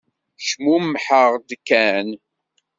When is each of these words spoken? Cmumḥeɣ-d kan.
Cmumḥeɣ-d 0.47 1.49
kan. 1.67 2.09